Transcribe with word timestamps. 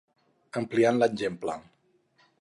Ampliant 0.61 0.97
l'exemple. 1.03 1.55